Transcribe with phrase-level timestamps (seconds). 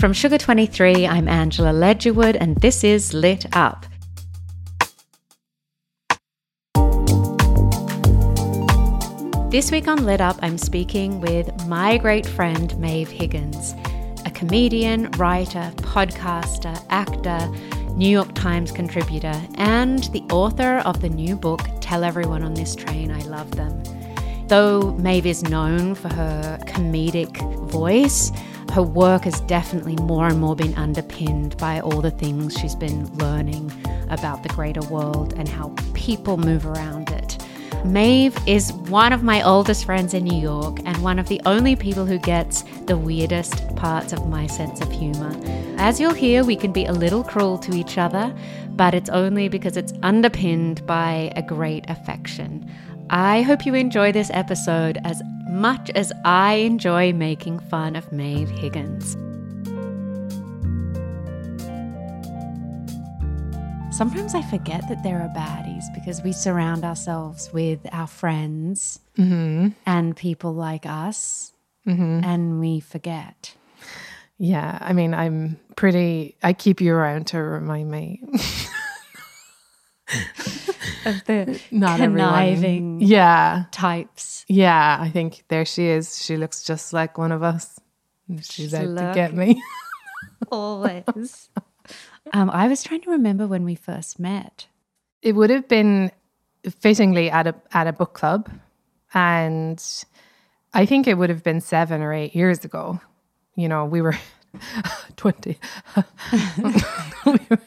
[0.00, 3.84] From Sugar 23, I'm Angela Ledgerwood, and this is Lit Up.
[9.50, 13.74] This week on Lit Up, I'm speaking with my great friend Maeve Higgins,
[14.24, 17.46] a comedian, writer, podcaster, actor,
[17.94, 22.74] New York Times contributor, and the author of the new book, Tell Everyone on This
[22.74, 23.82] Train I Love Them.
[24.46, 27.36] Though Maeve is known for her comedic
[27.68, 28.32] voice,
[28.72, 33.06] her work has definitely more and more been underpinned by all the things she's been
[33.16, 33.72] learning
[34.10, 37.38] about the greater world and how people move around it.
[37.84, 41.74] Maeve is one of my oldest friends in New York and one of the only
[41.74, 45.34] people who gets the weirdest parts of my sense of humor.
[45.78, 48.34] As you'll hear, we can be a little cruel to each other,
[48.72, 52.70] but it's only because it's underpinned by a great affection.
[53.08, 55.22] I hope you enjoy this episode as
[55.60, 59.12] much as I enjoy making fun of Maeve Higgins.
[63.94, 69.68] Sometimes I forget that there are baddies because we surround ourselves with our friends mm-hmm.
[69.84, 71.52] and people like us,
[71.86, 72.24] mm-hmm.
[72.24, 73.54] and we forget.
[74.38, 76.36] Yeah, I mean, I'm pretty.
[76.42, 78.22] I keep you around to remind me.
[81.06, 82.28] Of the Not everyone.
[82.30, 84.44] conniving Yeah, types.
[84.48, 84.98] yeah.
[85.00, 86.22] I think there she is.
[86.22, 87.78] She looks just like one of us.
[88.28, 89.62] She's, She's out to get me.
[90.52, 91.48] Always.
[92.32, 94.66] um, I was trying to remember when we first met.
[95.22, 96.10] it would have been
[96.80, 98.48] fittingly at a at a book club,
[99.14, 99.82] and
[100.74, 103.00] I think it would have been seven or eight years ago.
[103.56, 104.16] You know, we were
[105.16, 105.58] twenty.
[107.26, 107.58] We were-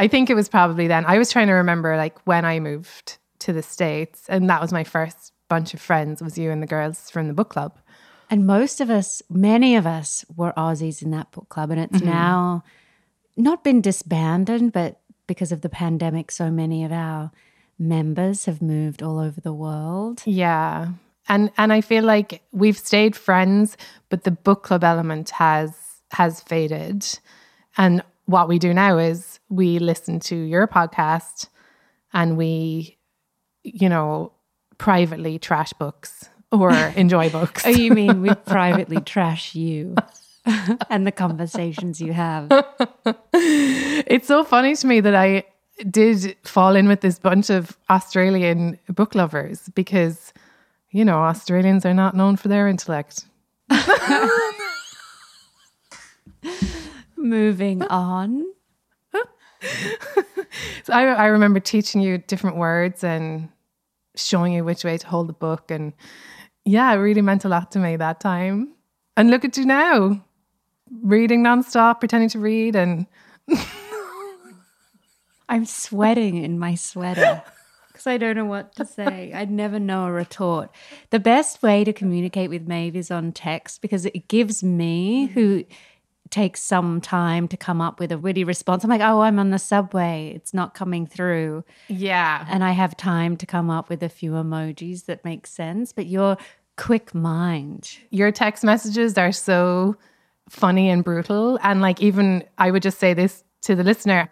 [0.00, 1.04] I think it was probably then.
[1.06, 4.72] I was trying to remember like when I moved to the states, and that was
[4.72, 6.22] my first bunch of friends.
[6.22, 7.78] Was you and the girls from the book club?
[8.30, 11.70] And most of us, many of us, were Aussies in that book club.
[11.70, 12.06] And it's mm-hmm.
[12.06, 12.64] now
[13.36, 17.30] not been disbanded, but because of the pandemic, so many of our
[17.78, 20.22] members have moved all over the world.
[20.24, 20.92] Yeah.
[21.28, 23.76] And and I feel like we've stayed friends,
[24.08, 25.76] but the book club element has
[26.12, 27.06] has faded.
[27.76, 31.48] And what we do now is we listen to your podcast
[32.12, 32.98] and we,
[33.62, 34.32] you know,
[34.78, 37.64] privately trash books or enjoy books.
[37.66, 39.94] Oh, you mean we privately trash you
[40.90, 42.48] and the conversations you have?
[43.34, 45.44] it's so funny to me that I
[45.88, 50.32] did fall in with this bunch of Australian book lovers because,
[50.90, 53.24] you know, Australians are not known for their intellect.
[57.20, 58.46] Moving on.
[60.84, 63.48] So I, I remember teaching you different words and
[64.16, 65.70] showing you which way to hold the book.
[65.70, 65.92] And
[66.64, 68.72] yeah, it really meant a lot to me that time.
[69.16, 70.24] And look at you now,
[71.02, 72.74] reading nonstop, pretending to read.
[72.74, 73.06] And
[75.48, 77.42] I'm sweating in my sweater
[77.88, 79.32] because I don't know what to say.
[79.34, 80.70] I'd never know a retort.
[81.10, 85.34] The best way to communicate with Maeve is on text because it gives me, mm-hmm.
[85.34, 85.64] who
[86.30, 89.50] takes some time to come up with a witty response, I'm like, oh, I'm on
[89.50, 90.32] the subway.
[90.34, 91.64] It's not coming through.
[91.88, 95.92] yeah, And I have time to come up with a few emojis that make sense.
[95.92, 96.36] But your
[96.76, 99.96] quick mind, your text messages are so
[100.48, 101.58] funny and brutal.
[101.62, 104.30] And like, even I would just say this to the listener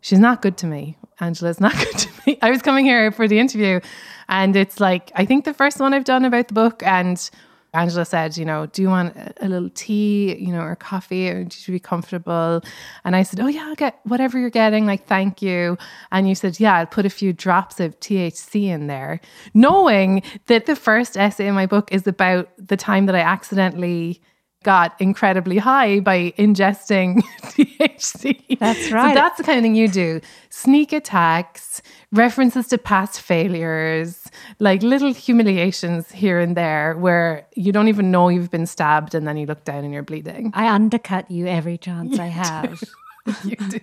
[0.00, 0.96] she's not good to me.
[1.20, 2.38] Angela's not good to me.
[2.42, 3.80] I was coming here for the interview,
[4.28, 7.30] and it's like, I think the first one I've done about the book, and
[7.74, 11.48] Angela said, you know, do you want a little tea, you know, or coffee, or
[11.50, 12.62] should be comfortable?
[13.04, 14.86] And I said, oh yeah, I'll get whatever you're getting.
[14.86, 15.76] Like, thank you.
[16.10, 19.20] And you said, yeah, I'll put a few drops of THC in there,
[19.52, 24.22] knowing that the first essay in my book is about the time that I accidentally
[24.64, 28.58] got incredibly high by ingesting THC.
[28.58, 29.10] That's right.
[29.10, 30.20] So that's the kind of thing you do.
[30.50, 31.80] Sneak attacks,
[32.12, 34.28] references to past failures,
[34.58, 39.26] like little humiliations here and there where you don't even know you've been stabbed and
[39.26, 40.50] then you look down and you're bleeding.
[40.54, 42.82] I undercut you every chance you I have.
[43.44, 43.80] you do.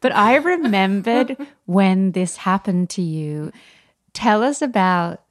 [0.00, 3.52] but I remembered when this happened to you.
[4.12, 5.22] Tell us about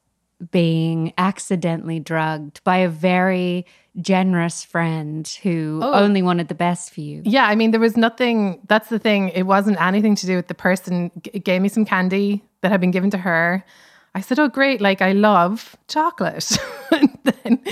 [0.52, 3.66] being accidentally drugged by a very
[4.02, 5.94] generous friend who oh.
[5.94, 7.22] only wanted the best for you.
[7.26, 9.30] Yeah, I mean, there was nothing, that's the thing.
[9.30, 11.12] It wasn't anything to do with the person.
[11.34, 13.64] It gave me some candy that had been given to her.
[14.16, 14.82] I said, Oh, great.
[14.82, 16.58] Like, I love chocolate.
[16.92, 17.64] and then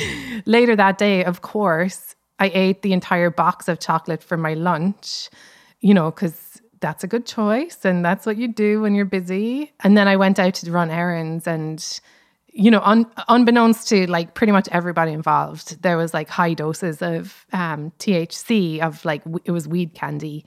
[0.45, 5.29] later that day, of course, I ate the entire box of chocolate for my lunch,
[5.79, 7.83] you know, because that's a good choice.
[7.83, 9.73] And that's what you do when you're busy.
[9.83, 11.83] And then I went out to run errands and
[12.57, 17.01] you know, un, unbeknownst to like pretty much everybody involved, there was like high doses
[17.01, 20.43] of um, THC of like w- it was weed candy,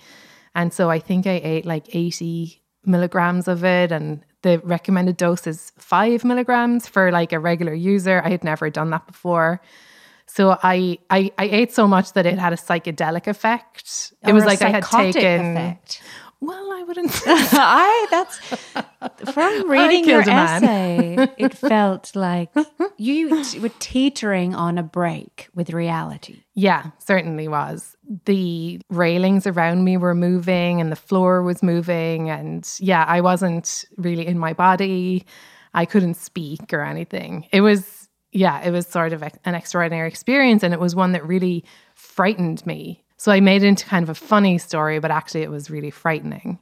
[0.55, 5.47] and so I think I ate like eighty milligrams of it, and the recommended dose
[5.47, 8.21] is five milligrams for like a regular user.
[8.25, 9.61] I had never done that before.
[10.27, 14.13] So I, I I ate so much that it had a psychedelic effect.
[14.27, 16.03] It was like I had taken effect.
[16.41, 17.23] Well, I wouldn't.
[17.27, 18.39] I that's
[19.33, 21.29] from reading your essay.
[21.39, 22.51] it felt like
[22.97, 26.43] you were teetering on a break with reality.
[26.55, 27.95] Yeah, certainly was.
[28.25, 33.85] The railings around me were moving, and the floor was moving, and yeah, I wasn't
[33.99, 35.27] really in my body.
[35.75, 37.47] I couldn't speak or anything.
[37.53, 41.27] It was yeah, it was sort of an extraordinary experience, and it was one that
[41.27, 41.65] really
[41.95, 45.51] frightened me so I made it into kind of a funny story, but actually it
[45.51, 46.59] was really frightening.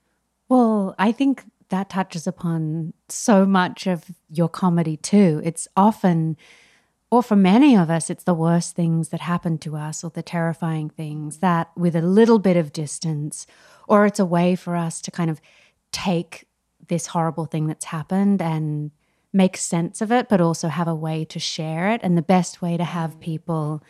[0.48, 5.40] Well, I think that touches upon so much of your comedy too.
[5.44, 6.36] It's often,
[7.12, 10.20] or for many of us, it's the worst things that happen to us or the
[10.20, 13.46] terrifying things that, with a little bit of distance,
[13.86, 15.40] or it's a way for us to kind of
[15.92, 16.48] take
[16.88, 18.90] this horrible thing that's happened and
[19.32, 22.00] make sense of it, but also have a way to share it.
[22.02, 23.80] And the best way to have people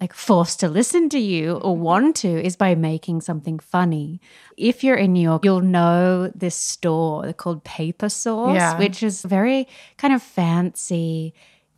[0.00, 4.20] like forced to listen to you or want to is by making something funny.
[4.56, 8.78] If you're in New York, you'll know this store called Paper Source, yeah.
[8.78, 11.32] which is very kind of fancy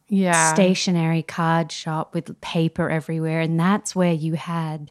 [0.08, 0.54] yeah.
[0.54, 3.40] stationary card shop with paper everywhere.
[3.40, 4.90] And that's where you had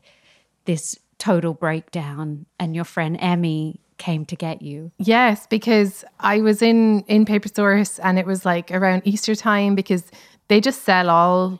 [0.66, 4.92] this total breakdown and your friend Emmy came to get you.
[4.98, 9.74] Yes, because I was in in Paper Source and it was like around Easter time
[9.74, 10.12] because
[10.48, 11.60] they just sell all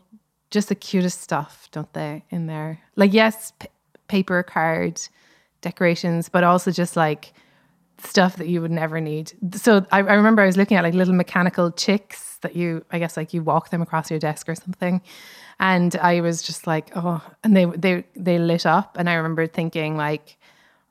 [0.56, 2.82] just the cutest stuff, don't they, in there?
[2.96, 3.68] Like, yes, p-
[4.08, 5.00] paper, card,
[5.62, 7.34] decorations, but also just like
[7.98, 9.34] stuff that you would never need.
[9.54, 13.00] So I, I, remember I was looking at like little mechanical chicks that you, I
[13.00, 15.02] guess, like you walk them across your desk or something.
[15.60, 19.48] And I was just like, oh, and they they they lit up, and I remember
[19.48, 20.38] thinking like,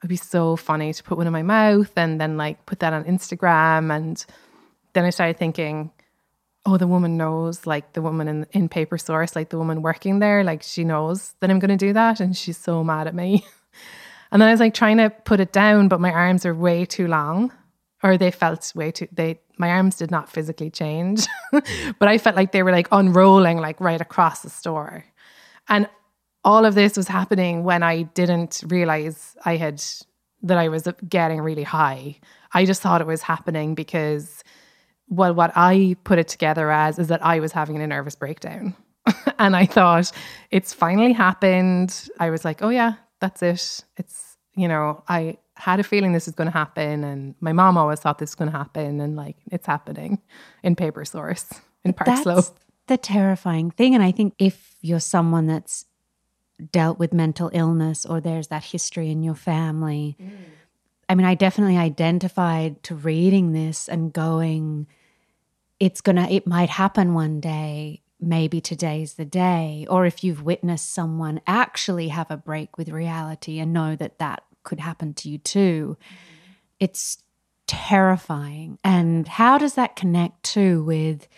[0.00, 2.94] it'd be so funny to put one in my mouth and then like put that
[2.94, 4.24] on Instagram, and
[4.94, 5.90] then I started thinking
[6.66, 10.18] oh, the woman knows, like the woman in, in Paper Source, like the woman working
[10.18, 12.20] there, like she knows that I'm going to do that.
[12.20, 13.44] And she's so mad at me.
[14.32, 16.86] and then I was like trying to put it down, but my arms are way
[16.86, 17.52] too long,
[18.02, 22.36] or they felt way too, they, my arms did not physically change, but I felt
[22.36, 25.04] like they were like unrolling, like right across the store.
[25.68, 25.88] And
[26.44, 29.82] all of this was happening when I didn't realize I had,
[30.42, 32.20] that I was getting really high.
[32.52, 34.44] I just thought it was happening because
[35.08, 38.74] well, what I put it together as is that I was having a nervous breakdown.
[39.38, 40.10] and I thought,
[40.50, 42.08] it's finally happened.
[42.18, 43.84] I was like, oh, yeah, that's it.
[43.96, 47.04] It's, you know, I had a feeling this was going to happen.
[47.04, 49.00] And my mom always thought this was going to happen.
[49.00, 50.20] And like, it's happening
[50.62, 51.46] in Paper Source
[51.84, 52.46] in Park Slope.
[52.86, 53.94] The terrifying thing.
[53.94, 55.86] And I think if you're someone that's
[56.70, 60.30] dealt with mental illness or there's that history in your family, mm.
[61.08, 64.86] I mean, I definitely identified to reading this and going,
[65.80, 68.02] it's gonna, it might happen one day.
[68.20, 69.86] Maybe today's the day.
[69.90, 74.44] Or if you've witnessed someone actually have a break with reality and know that that
[74.62, 76.14] could happen to you too, mm-hmm.
[76.80, 77.18] it's
[77.66, 78.78] terrifying.
[78.82, 81.28] And how does that connect too with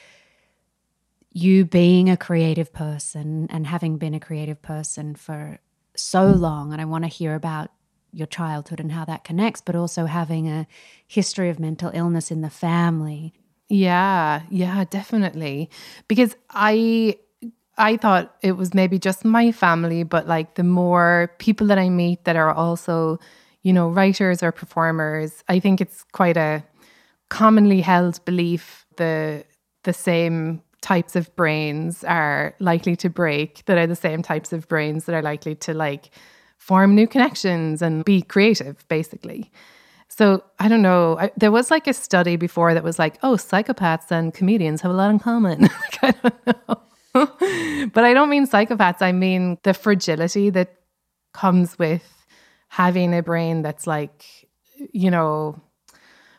[1.32, 5.58] you being a creative person and having been a creative person for
[5.94, 6.72] so long?
[6.72, 7.70] And I want to hear about
[8.16, 10.66] your childhood and how that connects, but also having a
[11.06, 13.34] history of mental illness in the family.
[13.68, 15.70] Yeah, yeah, definitely.
[16.08, 17.18] Because I
[17.78, 21.90] I thought it was maybe just my family, but like the more people that I
[21.90, 23.18] meet that are also,
[23.62, 26.64] you know, writers or performers, I think it's quite a
[27.28, 29.44] commonly held belief the
[29.82, 34.68] the same types of brains are likely to break that are the same types of
[34.68, 36.10] brains that are likely to like
[36.66, 39.50] form new connections and be creative basically
[40.16, 41.18] so I don't know.
[41.18, 44.90] I, there was like a study before that was like, oh, psychopaths and comedians have
[44.90, 45.60] a lot in common.
[45.62, 47.88] like, I don't know.
[47.92, 49.02] but I don't mean psychopaths.
[49.02, 50.76] I mean the fragility that
[51.34, 52.24] comes with
[52.68, 54.48] having a brain that's like,
[54.92, 55.60] you know.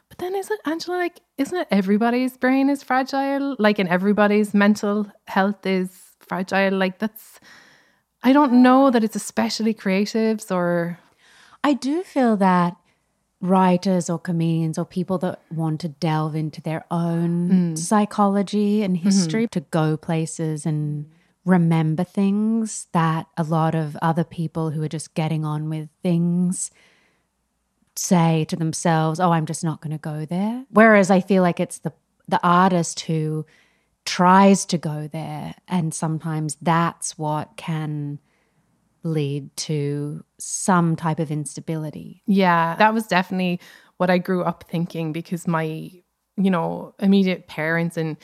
[0.09, 3.55] But then isn't Angela like, isn't it everybody's brain is fragile?
[3.59, 6.75] Like, and everybody's mental health is fragile.
[6.75, 7.39] Like, that's.
[8.23, 10.99] I don't know that it's especially creatives or.
[11.63, 12.77] I do feel that
[13.41, 17.77] writers or comedians or people that want to delve into their own mm.
[17.77, 19.05] psychology and mm-hmm.
[19.05, 19.59] history mm-hmm.
[19.59, 21.09] to go places and
[21.45, 26.71] remember things that a lot of other people who are just getting on with things
[27.95, 31.59] say to themselves, "Oh, I'm just not going to go there." Whereas I feel like
[31.59, 31.93] it's the
[32.27, 33.45] the artist who
[34.07, 38.17] tries to go there and sometimes that's what can
[39.03, 42.23] lead to some type of instability.
[42.25, 43.59] Yeah, that was definitely
[43.97, 48.15] what I grew up thinking because my, you know, immediate parents and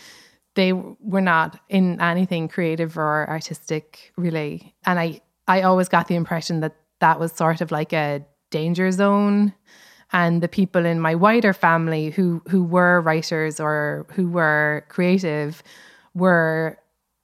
[0.55, 4.73] they were not in anything creative or artistic really.
[4.85, 8.89] And I I always got the impression that that was sort of like a danger
[8.89, 9.53] zone
[10.13, 15.63] and the people in my wider family who who were writers or who were creative
[16.13, 16.77] were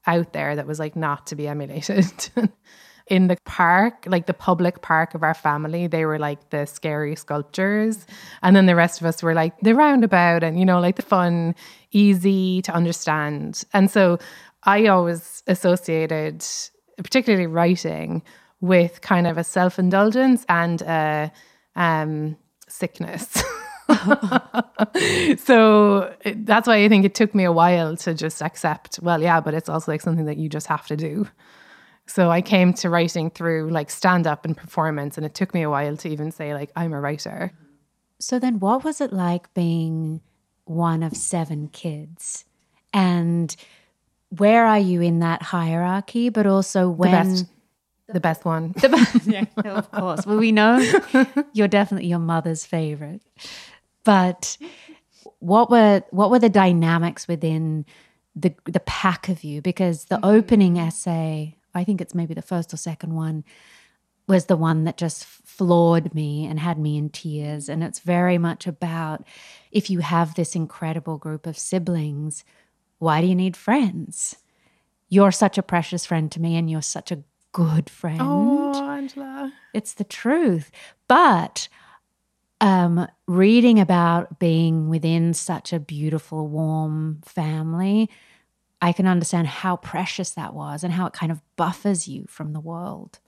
[0.07, 2.29] out there that was like not to be emulated.
[3.07, 7.15] in the park, like the public park of our family, they were like the scary
[7.15, 8.05] sculptures.
[8.43, 11.01] And then the rest of us were like the roundabout and, you know, like the
[11.01, 11.55] fun,
[11.91, 13.63] easy to understand.
[13.73, 14.19] And so
[14.63, 16.45] I always associated,
[16.97, 18.21] particularly writing,
[18.61, 21.31] with kind of a self indulgence and a
[21.75, 22.37] um,
[22.69, 23.43] sickness.
[25.37, 29.41] so that's why I think it took me a while to just accept, well, yeah,
[29.41, 31.27] but it's also like something that you just have to do.
[32.05, 35.61] So I came to writing through like stand up and performance, and it took me
[35.61, 37.51] a while to even say, like, I'm a writer.
[38.19, 40.21] So then, what was it like being
[40.65, 42.45] one of seven kids?
[42.93, 43.55] And
[44.29, 46.29] where are you in that hierarchy?
[46.29, 47.47] But also, when.
[48.11, 48.73] The best, one.
[48.81, 50.25] The best, yeah, of course.
[50.25, 50.79] Well, we know
[51.53, 53.21] you're definitely your mother's favorite.
[54.03, 54.57] But
[55.39, 57.85] what were what were the dynamics within
[58.35, 59.61] the the pack of you?
[59.61, 60.25] Because the mm-hmm.
[60.25, 63.43] opening essay I think it's maybe the first or second one,
[64.27, 67.67] was the one that just floored me and had me in tears.
[67.67, 69.25] And it's very much about
[69.71, 72.43] if you have this incredible group of siblings,
[72.99, 74.37] why do you need friends?
[75.09, 78.21] You're such a precious friend to me, and you're such a good friend.
[78.21, 79.53] Oh, Angela.
[79.73, 80.71] It's the truth.
[81.07, 81.67] But
[82.61, 88.09] um, reading about being within such a beautiful, warm family
[88.81, 92.53] I can understand how precious that was and how it kind of buffers you from
[92.53, 93.19] the world.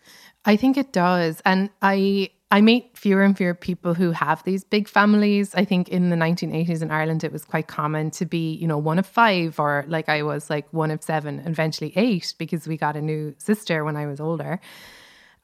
[0.46, 1.42] I think it does.
[1.46, 5.55] And I I meet fewer and fewer people who have these big families.
[5.55, 8.77] I think in the 1980s in Ireland it was quite common to be, you know,
[8.77, 12.75] one of 5 or like I was like one of 7, eventually 8 because we
[12.75, 14.60] got a new sister when I was older.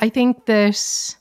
[0.02, 1.16] I think that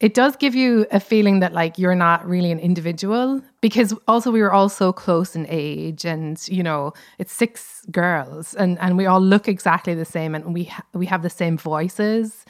[0.00, 4.30] it does give you a feeling that like you're not really an individual because also
[4.30, 8.96] we were all so close in age and you know it's six girls and and
[8.96, 12.44] we all look exactly the same and we ha- we have the same voices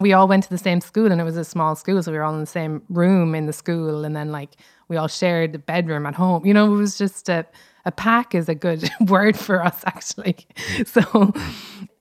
[0.00, 2.18] we all went to the same school and it was a small school so we
[2.18, 4.56] were all in the same room in the school and then like
[4.88, 7.46] we all shared the bedroom at home you know it was just a
[7.84, 10.46] a pack is a good word for us actually
[10.86, 11.32] so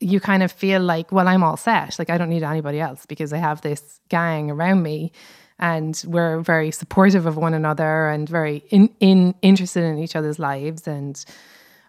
[0.06, 1.98] you kind of feel like, well, I'm all set.
[1.98, 5.12] Like I don't need anybody else because I have this gang around me
[5.58, 10.38] and we're very supportive of one another and very in, in interested in each other's
[10.38, 10.88] lives.
[10.88, 11.24] And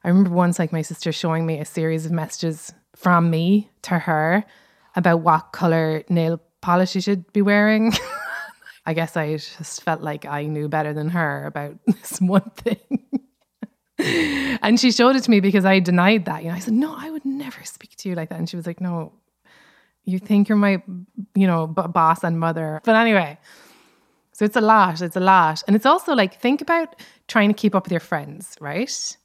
[0.03, 3.99] I remember once like my sister showing me a series of messages from me to
[3.99, 4.45] her
[4.97, 7.93] about what color nail polish she should be wearing.
[8.87, 13.07] I guess I just felt like I knew better than her about this one thing
[13.99, 16.43] and she showed it to me because I denied that.
[16.43, 18.39] You know, I said, no, I would never speak to you like that.
[18.39, 19.13] And she was like, no,
[20.05, 20.83] you think you're my,
[21.35, 22.81] you know, b- boss and mother.
[22.85, 23.39] But anyway,
[24.33, 25.01] so it's a lot.
[25.01, 25.63] It's a lot.
[25.67, 29.17] And it's also like, think about trying to keep up with your friends, right?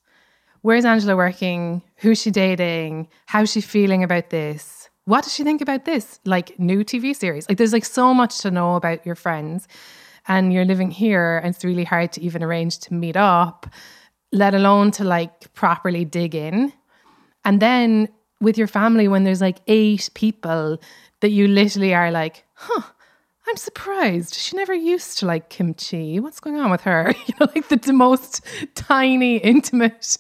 [0.62, 1.82] Where's Angela working?
[1.98, 3.10] Who's she dating?
[3.26, 4.81] How's she feeling about this?
[5.06, 6.20] What does she think about this?
[6.26, 7.48] Like new TV series.
[7.50, 9.68] Like there's like so much to know about your friends.
[10.28, 13.66] And you're living here and it's really hard to even arrange to meet up
[14.32, 16.74] let alone to like properly dig in.
[17.44, 18.08] And then
[18.40, 20.80] with your family when there's like eight people
[21.20, 22.82] that you literally are like, huh,
[23.48, 24.36] I'm surprised.
[24.36, 26.20] She never used to like kimchi.
[26.20, 27.14] What's going on with her?
[27.28, 28.46] You know, like the, the most
[28.76, 30.18] tiny, intimate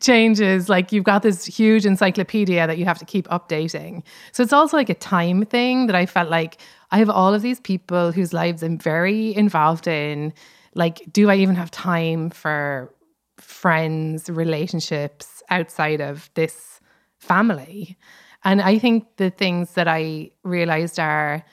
[0.00, 0.68] changes.
[0.68, 4.02] Like you've got this huge encyclopedia that you have to keep updating.
[4.32, 6.58] So it's also like a time thing that I felt like
[6.90, 10.32] I have all of these people whose lives I'm very involved in.
[10.74, 12.94] Like, do I even have time for
[13.38, 16.80] friends, relationships outside of this
[17.18, 17.96] family?
[18.44, 21.44] And I think the things that I realized are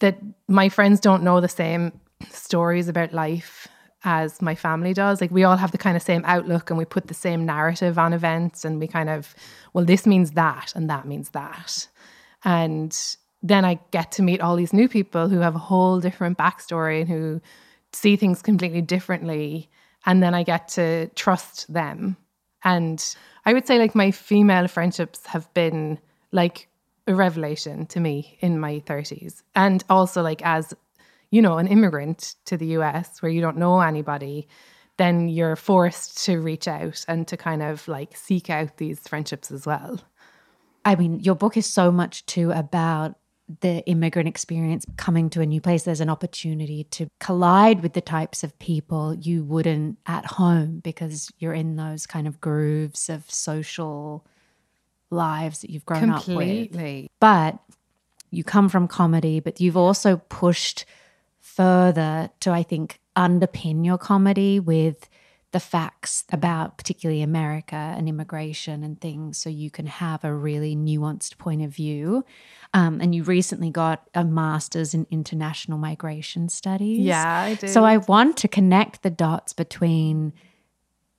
[0.00, 0.18] that
[0.48, 1.92] my friends don't know the same
[2.30, 3.66] stories about life
[4.04, 5.20] as my family does.
[5.20, 7.98] Like we all have the kind of same outlook and we put the same narrative
[7.98, 9.34] on events and we kind of,
[9.72, 11.88] well, this means that and that means that.
[12.44, 12.96] And
[13.42, 17.00] then I get to meet all these new people who have a whole different backstory
[17.00, 17.40] and who
[17.92, 19.68] see things completely differently.
[20.06, 22.16] And then I get to trust them.
[22.64, 23.02] And
[23.46, 25.98] I would say, like, my female friendships have been
[26.32, 26.68] like
[27.10, 29.42] a revelation to me in my 30s.
[29.54, 30.72] And also, like, as
[31.30, 34.48] you know, an immigrant to the US where you don't know anybody,
[34.96, 39.50] then you're forced to reach out and to kind of like seek out these friendships
[39.50, 40.00] as well.
[40.84, 43.16] I mean, your book is so much too about
[43.60, 45.82] the immigrant experience coming to a new place.
[45.82, 51.30] There's an opportunity to collide with the types of people you wouldn't at home because
[51.38, 54.24] you're in those kind of grooves of social
[55.10, 57.04] lives that you've grown Completely.
[57.04, 57.10] up with.
[57.20, 57.58] But
[58.30, 60.84] you come from comedy, but you've also pushed
[61.40, 65.08] further to, I think, underpin your comedy with
[65.52, 70.76] the facts about particularly America and immigration and things so you can have a really
[70.76, 72.24] nuanced point of view.
[72.72, 77.00] Um, and you recently got a master's in international migration studies.
[77.00, 77.70] Yeah, I did.
[77.70, 80.32] So I want to connect the dots between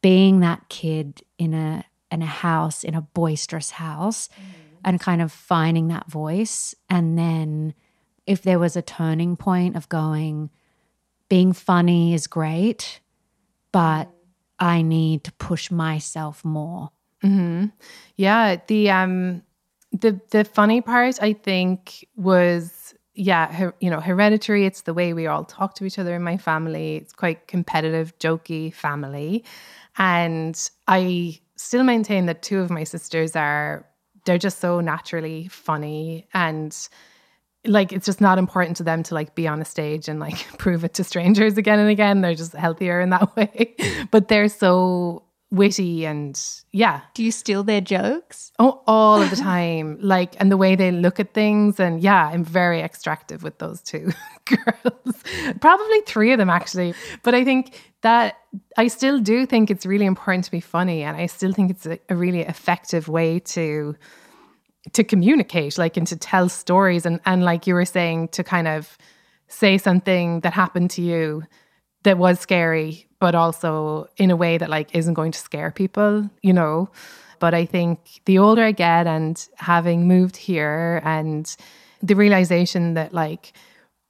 [0.01, 4.43] being that kid in a in a house, in a boisterous house, mm.
[4.83, 6.75] and kind of finding that voice.
[6.89, 7.73] And then
[8.27, 10.49] if there was a turning point of going,
[11.29, 12.99] being funny is great,
[13.71, 14.09] but
[14.59, 16.89] I need to push myself more.
[17.23, 17.67] Mm-hmm.
[18.17, 19.43] Yeah, the um,
[19.91, 24.65] the the funny part I think was yeah, her, you know, hereditary.
[24.65, 26.95] It's the way we all talk to each other in my family.
[26.95, 29.43] It's quite competitive, jokey family,
[29.97, 33.85] and I still maintain that two of my sisters are
[34.25, 36.89] they're just so naturally funny and
[37.65, 40.45] like it's just not important to them to like be on a stage and like
[40.57, 42.21] prove it to strangers again and again.
[42.21, 43.75] They're just healthier in that way.
[44.09, 47.01] But they're so witty and yeah.
[47.13, 48.51] Do you steal their jokes?
[48.57, 49.97] Oh all of the time.
[50.01, 51.79] Like and the way they look at things.
[51.79, 54.11] And yeah i'm very extractive with those two
[54.45, 55.23] girls.
[55.59, 56.93] Probably three of them actually.
[57.23, 58.37] But i think that
[58.77, 61.85] I still do think it's really important to be funny, and I still think it's
[61.85, 63.95] a, a really effective way to
[64.93, 68.67] to communicate, like and to tell stories, and and like you were saying, to kind
[68.67, 68.97] of
[69.47, 71.43] say something that happened to you
[72.03, 76.29] that was scary, but also in a way that like isn't going to scare people,
[76.41, 76.89] you know.
[77.39, 81.55] But I think the older I get, and having moved here, and
[82.03, 83.53] the realization that like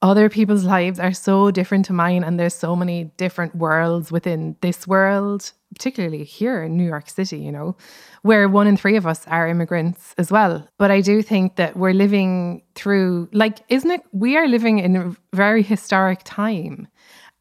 [0.02, 4.56] other people's lives are so different to mine and there's so many different worlds within
[4.62, 7.76] this world particularly here in New York City you know
[8.24, 11.78] where one in 3 of us are immigrants as well but i do think that
[11.78, 16.88] we're living through like isn't it we are living in a very historic time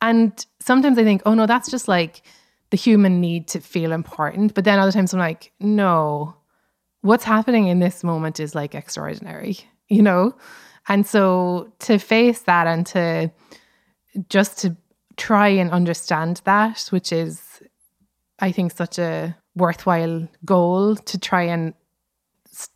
[0.03, 2.23] and sometimes i think oh no that's just like
[2.71, 4.55] the human need to feel important.
[4.55, 6.37] But then other times i'm like no
[7.03, 9.59] what's happening in this moment is like extraordinary
[9.91, 10.35] you know?
[10.89, 13.31] And so to face that and to
[14.29, 14.77] just to
[15.17, 17.63] try and understand that, which is,
[18.39, 21.75] I think, such a worthwhile goal to try and,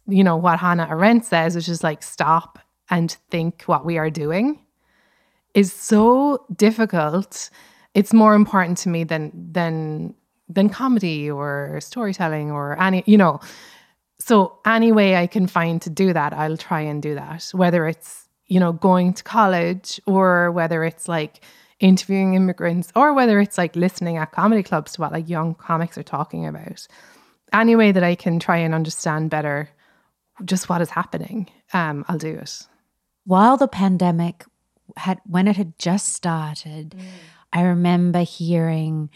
[0.07, 2.59] you know, what Hannah Arendt says, which is like stop
[2.91, 4.61] and think what we are doing,
[5.55, 7.51] is so difficult.
[7.95, 10.14] It's more important to me than than
[10.49, 13.40] than comedy or storytelling or any, you know,
[14.19, 17.51] so any way I can find to do that, I'll try and do that.
[17.53, 21.45] Whether it's, you know, going to college or whether it's like
[21.81, 25.99] interviewing immigrants or whether it's like listening at comedy clubs to what like young comics
[25.99, 26.87] are talking about.
[27.53, 29.69] Any way that I can try and understand better
[30.45, 32.67] just what is happening, um, I'll do it.
[33.25, 34.45] While the pandemic
[34.97, 37.03] had when it had just started, mm.
[37.53, 39.11] I remember hearing,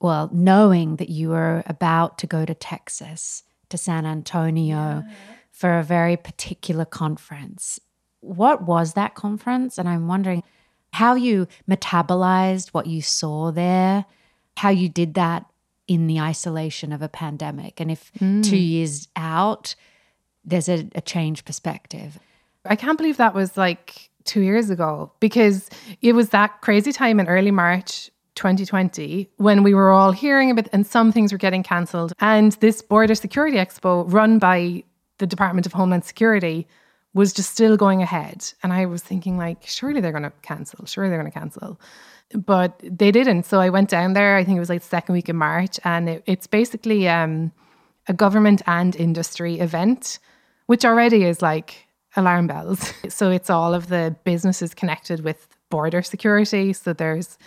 [0.00, 5.14] well, knowing that you were about to go to Texas to San Antonio yeah.
[5.50, 7.80] for a very particular conference.
[8.20, 9.78] What was that conference?
[9.78, 10.42] And I'm wondering
[10.92, 14.04] how you metabolized what you saw there,
[14.56, 15.46] how you did that
[15.88, 17.80] in the isolation of a pandemic.
[17.80, 18.44] And if mm.
[18.44, 19.74] two years out,
[20.44, 22.18] there's a, a change perspective.
[22.64, 25.68] I can't believe that was like two years ago because
[26.00, 30.68] it was that crazy time in early March 2020 when we were all hearing about
[30.72, 32.12] and some things were getting cancelled.
[32.20, 34.84] And this border security expo run by
[35.18, 36.66] the Department of Homeland Security
[37.14, 38.52] was just still going ahead.
[38.62, 40.86] And I was thinking, like, surely they're going to cancel.
[40.86, 41.80] Surely they're going to cancel.
[42.34, 43.44] But they didn't.
[43.44, 45.78] So I went down there, I think it was like second week of March.
[45.84, 47.52] And it, it's basically um,
[48.08, 50.18] a government and industry event,
[50.66, 52.92] which already is like alarm bells.
[53.08, 56.72] so it's all of the businesses connected with border security.
[56.72, 57.38] So there's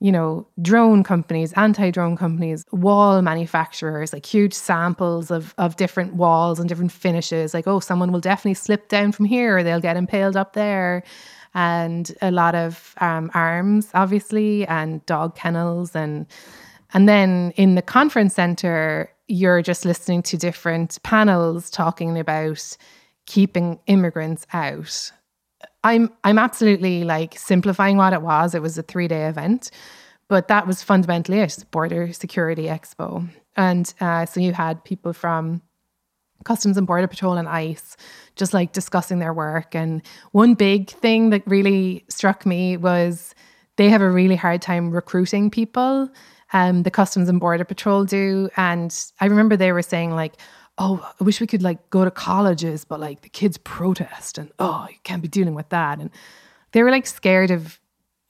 [0.00, 6.60] you know, drone companies, anti-drone companies, wall manufacturers, like huge samples of of different walls
[6.60, 7.52] and different finishes.
[7.52, 11.02] Like, oh, someone will definitely slip down from here, or they'll get impaled up there.
[11.54, 16.26] And a lot of um, arms, obviously, and dog kennels, and
[16.94, 22.76] and then in the conference center, you're just listening to different panels talking about
[23.28, 25.12] keeping immigrants out
[25.84, 28.54] I'm I'm absolutely like simplifying what it was.
[28.54, 29.70] It was a three day event,
[30.28, 35.62] but that was fundamentally it: Border Security Expo, and uh, so you had people from
[36.44, 37.96] Customs and Border Patrol and ICE
[38.36, 39.74] just like discussing their work.
[39.74, 43.34] And one big thing that really struck me was
[43.76, 46.08] they have a really hard time recruiting people.
[46.52, 50.34] Um, the Customs and Border Patrol do, and I remember they were saying like
[50.78, 54.50] oh, I wish we could like go to colleges, but like the kids protest and
[54.58, 55.98] oh, you can't be dealing with that.
[55.98, 56.10] And
[56.72, 57.80] they were like scared of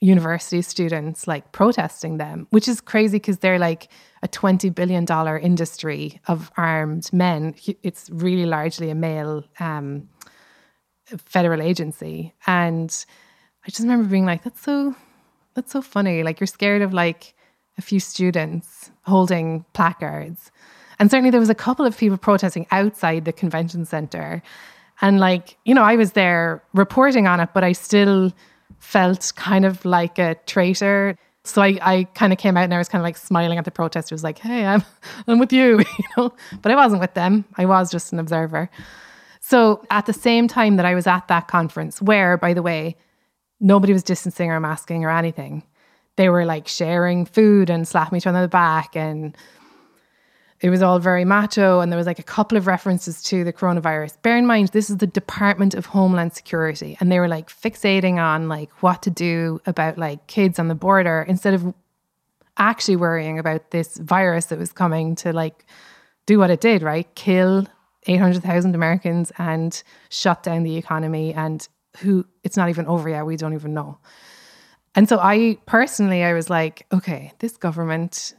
[0.00, 3.88] university students like protesting them, which is crazy because they're like
[4.22, 5.04] a $20 billion
[5.42, 7.54] industry of armed men.
[7.82, 10.08] It's really largely a male um,
[11.04, 12.32] federal agency.
[12.46, 13.04] And
[13.66, 14.94] I just remember being like, that's so,
[15.54, 16.22] that's so funny.
[16.22, 17.34] Like you're scared of like
[17.76, 20.50] a few students holding placards
[20.98, 24.42] and certainly there was a couple of people protesting outside the convention center.
[25.00, 28.32] And like, you know, I was there reporting on it, but I still
[28.80, 31.16] felt kind of like a traitor.
[31.44, 33.64] So I, I kind of came out and I was kind of like smiling at
[33.64, 34.82] the protesters, like, hey, I'm
[35.28, 36.34] I'm with you, you know.
[36.62, 37.44] But I wasn't with them.
[37.56, 38.68] I was just an observer.
[39.40, 42.96] So at the same time that I was at that conference, where, by the way,
[43.60, 45.62] nobody was distancing or masking or anything,
[46.16, 49.36] they were like sharing food and slapping each other on the back and
[50.60, 53.52] it was all very macho and there was like a couple of references to the
[53.52, 54.20] coronavirus.
[54.22, 58.16] Bear in mind, this is the Department of Homeland Security and they were like fixating
[58.16, 61.72] on like what to do about like kids on the border instead of
[62.56, 65.64] actually worrying about this virus that was coming to like
[66.26, 67.12] do what it did, right?
[67.14, 67.66] Kill
[68.06, 71.68] 800,000 Americans and shut down the economy and
[71.98, 73.98] who it's not even over yet, we don't even know.
[74.94, 78.34] And so I personally I was like, okay, this government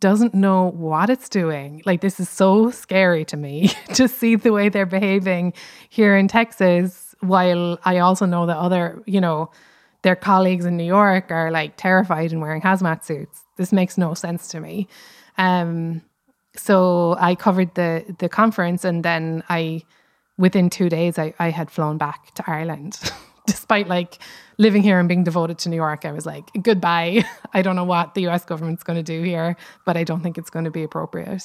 [0.00, 1.82] doesn't know what it's doing.
[1.86, 5.52] Like, this is so scary to me to see the way they're behaving
[5.88, 9.50] here in Texas, while I also know that other, you know,
[10.02, 13.42] their colleagues in New York are like terrified and wearing hazmat suits.
[13.56, 14.86] This makes no sense to me.
[15.38, 16.02] Um,
[16.54, 19.82] so I covered the the conference and then I
[20.38, 22.98] within two days I, I had flown back to Ireland.
[23.52, 24.18] Despite like
[24.58, 27.24] living here and being devoted to New York, I was like, goodbye.
[27.52, 30.38] I don't know what the US government's going to do here, but I don't think
[30.38, 31.44] it's going to be appropriate.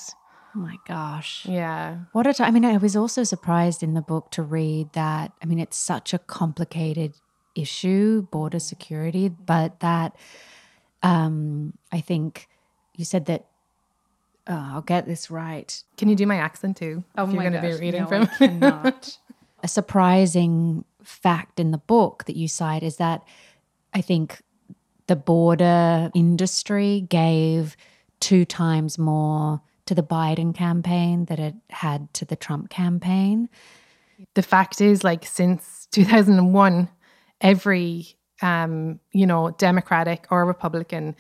[0.56, 1.46] Oh my gosh.
[1.46, 2.00] Yeah.
[2.12, 2.48] What a time.
[2.48, 5.78] I mean, I was also surprised in the book to read that, I mean, it's
[5.78, 7.14] such a complicated
[7.56, 10.16] issue, border security, but that
[11.04, 12.48] um, I think
[12.96, 13.46] you said that
[14.48, 15.84] oh, I'll get this right.
[15.98, 17.04] Can you do my accent too?
[17.18, 18.24] Oh, you're going to be reading no, from.
[18.24, 19.18] I cannot.
[19.64, 23.24] a surprising fact in the book that you cite is that
[23.94, 24.42] I think
[25.08, 27.76] the border industry gave
[28.20, 33.50] two times more to the Biden campaign that it had to the Trump campaign.
[34.36, 36.88] The fact is, like, since 2001,
[37.42, 41.16] every, um, you know, Democratic or Republican,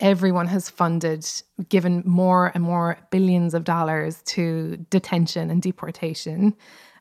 [0.00, 1.26] everyone has funded,
[1.68, 6.54] given more and more billions of dollars to detention and deportation.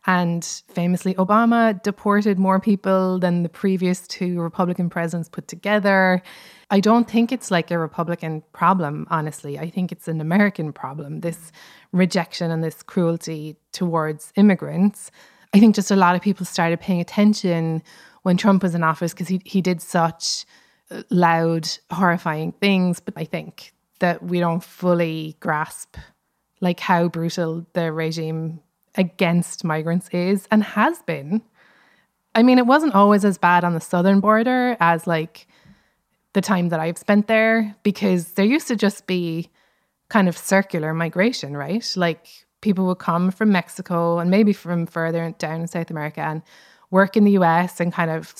[0.08, 6.22] And famously, Obama deported more people than the previous two Republican presidents put together.
[6.70, 9.58] I don't think it's like a Republican problem, honestly.
[9.58, 11.52] I think it's an American problem, this
[11.92, 15.10] rejection and this cruelty towards immigrants.
[15.54, 17.82] I think just a lot of people started paying attention
[18.24, 20.46] when Trump was in office because he, he did such
[20.92, 23.00] uh, loud, horrifying things.
[23.00, 25.98] But I think that we don't fully grasp
[26.62, 28.60] like how brutal the regime
[28.98, 31.42] against migrants is and has been.
[32.34, 35.48] I mean, it wasn't always as bad on the southern border as like
[36.34, 39.50] the time that I've spent there because there used to just be
[40.10, 41.90] kind of circular migration, right?
[41.96, 42.28] Like
[42.62, 46.42] people would come from Mexico and maybe from further down in South America and
[46.92, 48.34] work in the US and kind of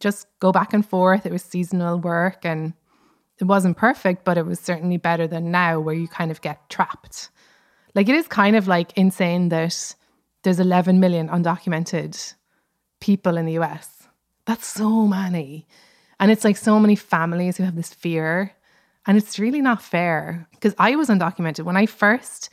[0.00, 1.26] just go back and forth.
[1.26, 2.72] It was seasonal work and
[3.38, 6.68] it wasn't perfect, but it was certainly better than now where you kind of get
[6.70, 7.30] trapped.
[7.94, 9.94] Like it is kind of like insane that
[10.42, 12.34] there's 11 million undocumented
[13.00, 14.08] people in the US.
[14.46, 15.66] That's so many.
[16.18, 18.52] And it's like so many families who have this fear.
[19.06, 21.64] And it's really not fair because I was undocumented.
[21.64, 22.50] When I first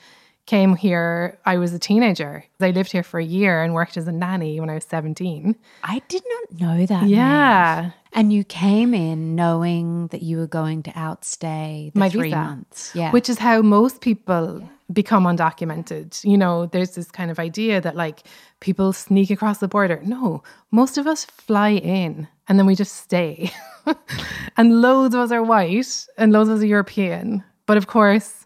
[0.48, 2.44] came here, I was a teenager.
[2.60, 5.56] I lived here for a year and worked as a nanny when I was 17.
[5.84, 7.08] I did not know that.
[7.08, 7.92] Yeah.
[8.14, 12.36] And you came in knowing that you were going to outstay the My three visa.
[12.36, 12.92] months.
[12.96, 13.12] Yeah.
[13.12, 16.24] Which is how most people become undocumented.
[16.24, 18.24] You know, there's this kind of idea that like
[18.60, 20.02] people sneak across the border.
[20.04, 23.52] No, most of us fly in and then we just stay.
[24.58, 27.44] and loads of us are white and loads of us are European.
[27.66, 28.46] But of course,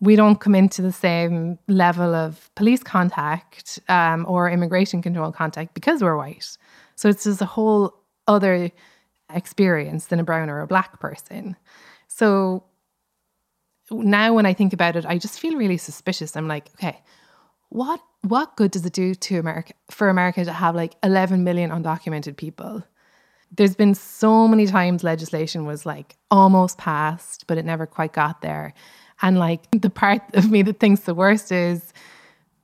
[0.00, 5.74] we don't come into the same level of police contact um, or immigration control contact
[5.74, 6.56] because we're white.
[6.94, 7.94] So it's just a whole
[8.26, 8.70] other
[9.34, 11.56] experience than a brown or a black person.
[12.06, 12.64] So
[13.90, 16.36] now when I think about it, I just feel really suspicious.
[16.36, 17.00] I'm like, okay,
[17.70, 21.70] what what good does it do to America for America to have like 11 million
[21.70, 22.82] undocumented people?
[23.52, 28.42] There's been so many times legislation was like almost passed, but it never quite got
[28.42, 28.74] there.
[29.22, 31.92] And like the part of me that thinks the worst is,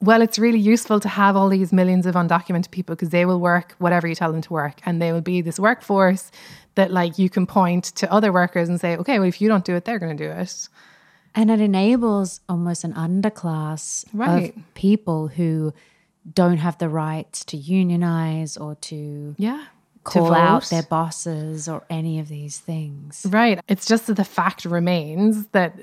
[0.00, 3.40] well, it's really useful to have all these millions of undocumented people because they will
[3.40, 4.80] work whatever you tell them to work.
[4.84, 6.30] And they will be this workforce
[6.74, 9.64] that like you can point to other workers and say, okay, well, if you don't
[9.64, 10.68] do it, they're going to do it.
[11.34, 14.54] And it enables almost an underclass Right.
[14.56, 15.72] of people who
[16.32, 19.64] don't have the rights to unionize or to Yeah.
[20.04, 23.26] call to out their bosses or any of these things.
[23.28, 23.60] Right.
[23.68, 25.78] It's just that the fact remains that,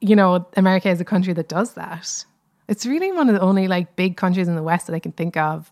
[0.00, 2.24] you know, America is a country that does that.
[2.68, 5.12] It's really one of the only like big countries in the West that I can
[5.12, 5.70] think of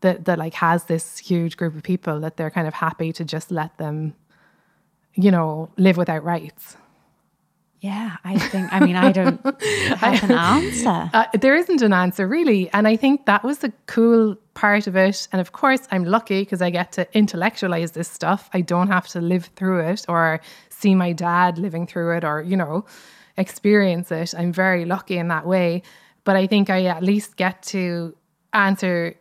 [0.00, 3.24] that, that like has this huge group of people that they're kind of happy to
[3.24, 4.14] just let them,
[5.14, 6.76] you know, live without rights.
[7.84, 9.38] Yeah, I think, I mean, I don't
[9.98, 11.10] have an answer.
[11.12, 12.70] Uh, there isn't an answer really.
[12.72, 15.28] And I think that was the cool part of it.
[15.32, 18.48] And of course, I'm lucky because I get to intellectualize this stuff.
[18.54, 22.40] I don't have to live through it or see my dad living through it or,
[22.40, 22.86] you know,
[23.36, 24.32] experience it.
[24.34, 25.82] I'm very lucky in that way.
[26.24, 28.16] But I think I at least get to
[28.54, 29.14] answer,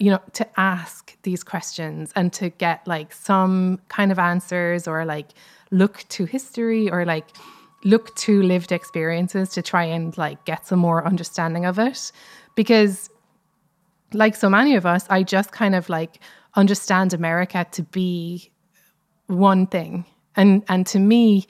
[0.00, 5.04] you know, to ask these questions and to get like some kind of answers or
[5.04, 5.28] like
[5.70, 7.28] look to history or like
[7.84, 12.12] look to lived experiences to try and like get some more understanding of it.
[12.54, 13.10] Because
[14.14, 16.18] like so many of us i just kind of like
[16.54, 18.52] understand america to be
[19.26, 20.04] one thing.
[20.36, 21.46] And and to me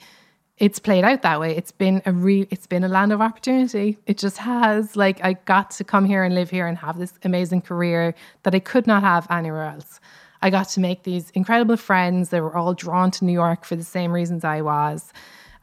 [0.59, 1.57] it's played out that way.
[1.57, 3.97] It's been a real it's been a land of opportunity.
[4.05, 4.95] It just has.
[4.95, 8.55] Like i got to come here and live here and have this amazing career that
[8.55, 9.99] i could not have anywhere else.
[10.41, 12.29] I got to make these incredible friends.
[12.29, 15.11] That were all drawn to new york for the same reasons i was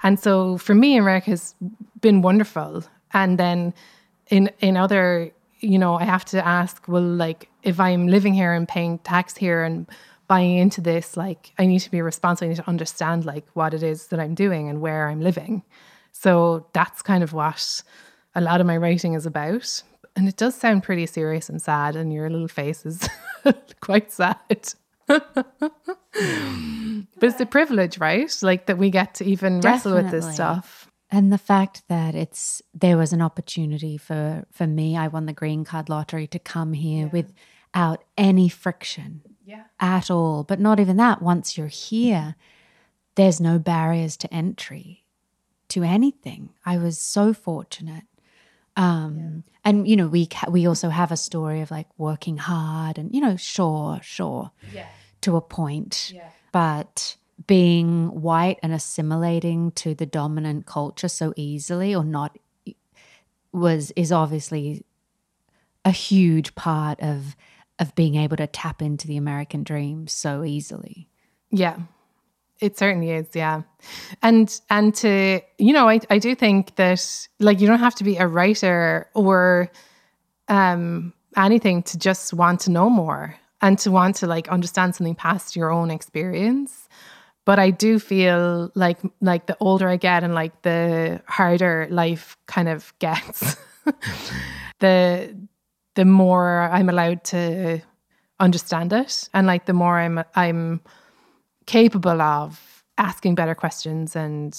[0.03, 1.55] and so for me, America has
[2.01, 2.85] been wonderful.
[3.13, 3.75] And then
[4.29, 8.53] in in other, you know, I have to ask, well, like if I'm living here
[8.53, 9.87] and paying tax here and
[10.29, 12.47] buying into this, like I need to be responsible.
[12.47, 15.63] I need to understand like what it is that I'm doing and where I'm living.
[16.13, 17.83] So that's kind of what
[18.35, 19.83] a lot of my writing is about.
[20.17, 23.09] And it does sound pretty serious and sad, and your little face is
[23.81, 24.37] quite sad.
[27.19, 28.35] But it's a privilege, right?
[28.43, 30.91] Like that we get to even wrestle with this stuff.
[31.11, 35.33] And the fact that it's there was an opportunity for for me, I won the
[35.33, 39.65] green card lottery to come here without any friction Yeah.
[39.81, 40.45] at all.
[40.45, 41.21] But not even that.
[41.21, 42.37] Once you're here,
[43.17, 45.05] there's no barriers to entry
[45.69, 46.51] to anything.
[46.65, 48.05] I was so fortunate.
[48.77, 52.99] Um, And you know, we ca- we also have a story of like working hard,
[52.99, 54.53] and you know, sure, sure,
[55.23, 56.13] to a point,
[56.53, 62.37] but being white and assimilating to the dominant culture so easily or not
[63.53, 64.85] was is obviously
[65.85, 67.37] a huge part of
[67.79, 71.09] of being able to tap into the American dream so easily.
[71.51, 71.79] Yeah.
[72.61, 73.63] It certainly is, yeah.
[74.23, 78.05] And and to you know, I, I do think that like you don't have to
[78.05, 79.71] be a writer or
[80.49, 85.15] um anything to just want to know more and to want to like understand something
[85.15, 86.89] past your own experience.
[87.45, 92.37] But I do feel like like the older I get and like the harder life
[92.47, 93.57] kind of gets,
[94.79, 95.37] the
[95.95, 97.81] the more I'm allowed to
[98.39, 99.29] understand it.
[99.35, 100.81] And like the more I'm I'm
[101.67, 104.57] capable of asking better questions and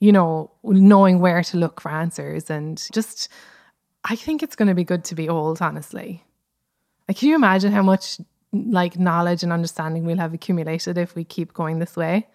[0.00, 3.28] you know, knowing where to look for answers and just
[4.04, 6.24] I think it's going to be good to be old, honestly.
[7.08, 8.18] Like, can you imagine how much
[8.52, 12.26] like knowledge and understanding we'll have accumulated if we keep going this way?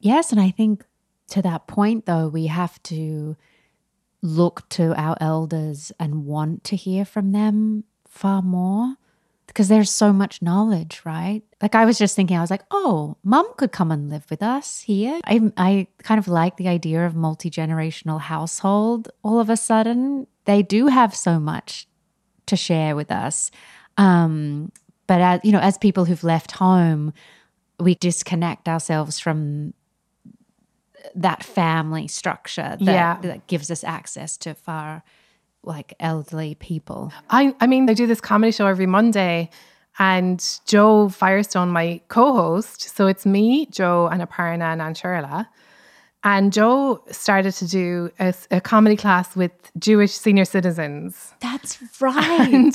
[0.00, 0.84] Yes, and I think
[1.28, 3.36] to that point though, we have to
[4.22, 8.96] look to our elders and want to hear from them far more
[9.46, 11.42] because there's so much knowledge, right?
[11.60, 14.42] Like I was just thinking, I was like, oh, mum could come and live with
[14.42, 15.20] us here.
[15.24, 20.26] I, I kind of like the idea of multi generational household all of a sudden.
[20.46, 21.86] They do have so much
[22.46, 23.50] to share with us.
[23.96, 24.72] Um,
[25.06, 27.12] but as you know, as people who've left home,
[27.80, 29.74] we disconnect ourselves from
[31.14, 33.18] that family structure that, Yeah.
[33.22, 35.02] that gives us access to far
[35.62, 37.12] like elderly people.
[37.30, 39.50] I I mean, they do this comedy show every Monday,
[39.98, 45.46] and Joe Firestone, my co-host, so it's me, Joe, and Aparna Nancherla.
[46.26, 51.32] And Joe started to do a, a comedy class with Jewish senior citizens.
[51.40, 52.72] That's right.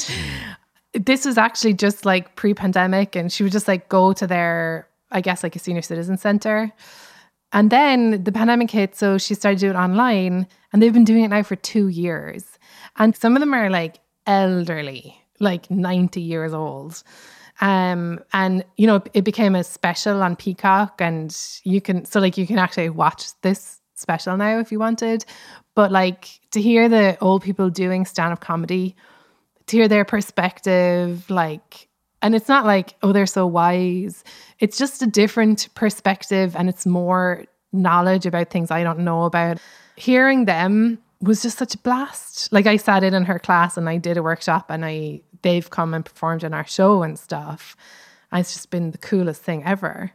[0.93, 5.21] This was actually just like pre-pandemic, and she would just like go to their, I
[5.21, 6.71] guess, like a senior citizen center.
[7.51, 11.23] And then the pandemic hit, so she started doing it online, and they've been doing
[11.23, 12.59] it now for two years.
[12.97, 17.01] And some of them are like elderly, like 90 years old.
[17.61, 22.37] Um, and you know, it became a special on Peacock, and you can so like
[22.37, 25.25] you can actually watch this special now if you wanted.
[25.75, 28.95] But like to hear the old people doing stand-up comedy,
[29.69, 31.87] to hear their perspective, like
[32.21, 34.23] and it's not like, oh, they're so wise.
[34.59, 39.59] It's just a different perspective and it's more knowledge about things I don't know about.
[39.95, 42.51] Hearing them was just such a blast.
[42.51, 45.69] Like I sat in in her class and I did a workshop and I they've
[45.69, 47.77] come and performed in our show and stuff.
[48.31, 50.11] And it's just been the coolest thing ever.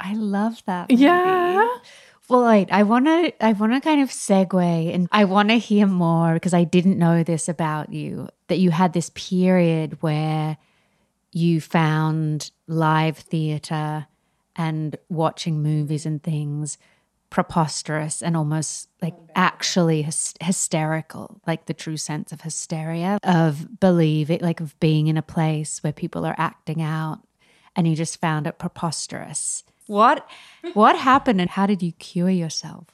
[0.00, 0.90] I love that.
[0.90, 1.24] Yeah.
[1.24, 1.56] movie.
[1.56, 1.82] Well,
[2.28, 5.86] wait, I want to I want to kind of segue and I want to hear
[5.86, 10.56] more because I didn't know this about you that you had this period where
[11.32, 14.06] you found live theater
[14.54, 16.78] and watching movies and things
[17.28, 24.40] preposterous and almost like actually hys- hysterical, like the true sense of hysteria, of believing,
[24.40, 27.20] like of being in a place where people are acting out
[27.74, 29.64] and you just found it preposterous.
[29.86, 30.28] What
[30.74, 32.86] what happened and how did you cure yourself?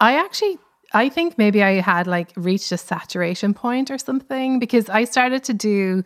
[0.00, 0.58] I actually
[0.92, 5.44] I think maybe I had like reached a saturation point or something because I started
[5.44, 6.02] to do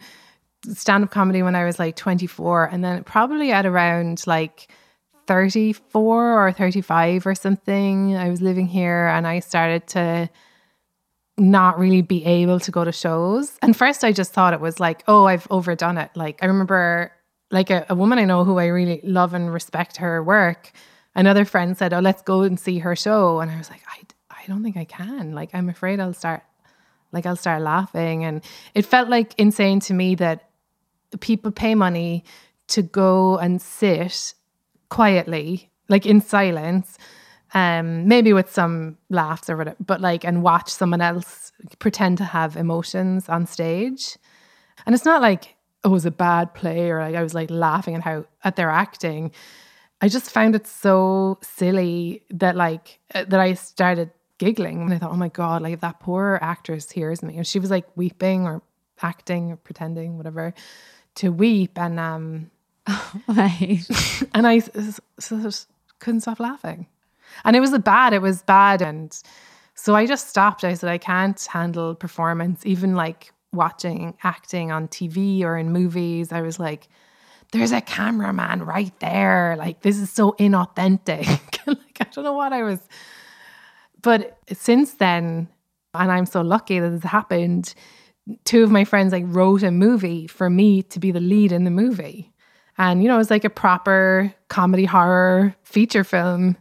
[0.72, 4.70] stand up comedy when I was like 24 and then probably at around like
[5.26, 10.28] 34 or 35 or something I was living here and I started to
[11.36, 13.58] not really be able to go to shows.
[13.60, 16.10] And first I just thought it was like, oh, I've overdone it.
[16.14, 17.12] Like I remember
[17.50, 20.72] like a, a woman I know who I really love and respect her work.
[21.14, 24.02] Another friend said, "Oh, let's go and see her show." And I was like, "I
[24.30, 25.32] I don't think I can.
[25.32, 26.42] Like I'm afraid I'll start
[27.12, 28.42] like I'll start laughing." And
[28.74, 30.48] it felt like insane to me that
[31.20, 32.24] people pay money
[32.68, 34.34] to go and sit
[34.88, 36.98] quietly, like in silence,
[37.52, 42.24] um, maybe with some laughs or whatever, but like and watch someone else pretend to
[42.24, 44.16] have emotions on stage.
[44.86, 45.53] And it's not like
[45.84, 48.56] oh, it was a bad play or like I was like laughing at how at
[48.56, 49.32] their acting.
[50.00, 54.98] I just found it so silly that like uh, that I started giggling and I
[54.98, 57.86] thought, oh my god, like if that poor actress hears me, and she was like
[57.96, 58.62] weeping or
[59.02, 60.54] acting or pretending, whatever,
[61.16, 62.50] to weep, and um,
[63.28, 63.80] Right.
[64.34, 65.66] and I s- s- s-
[66.00, 66.86] couldn't stop laughing.
[67.44, 68.12] And it was a bad.
[68.12, 68.82] It was bad.
[68.82, 69.16] And
[69.74, 70.64] so I just stopped.
[70.64, 76.32] I said, I can't handle performance, even like watching acting on TV or in movies.
[76.32, 76.88] I was like,
[77.52, 79.54] there's a cameraman right there.
[79.56, 81.26] Like, this is so inauthentic.
[81.66, 82.80] like, I don't know what I was.
[84.02, 85.48] But since then,
[85.94, 87.74] and I'm so lucky that this happened,
[88.44, 91.64] two of my friends like wrote a movie for me to be the lead in
[91.64, 92.32] the movie.
[92.76, 96.56] And, you know, it was like a proper comedy horror feature film.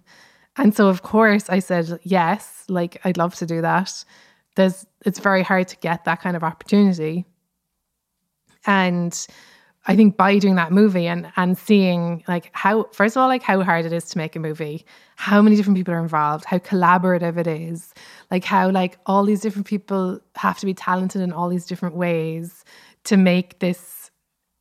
[0.57, 4.05] And so, of course, I said, yes, like, I'd love to do that.
[4.55, 7.25] There's, it's very hard to get that kind of opportunity.
[8.65, 9.27] And
[9.85, 13.43] I think by doing that movie and, and seeing like how, first of all, like
[13.43, 14.85] how hard it is to make a movie,
[15.17, 17.93] how many different people are involved, how collaborative it is,
[18.31, 21.95] like how like all these different people have to be talented in all these different
[21.95, 22.63] ways
[23.03, 24.09] to make this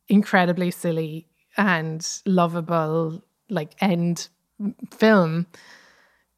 [0.09, 4.27] incredibly silly and lovable like end
[4.91, 5.45] film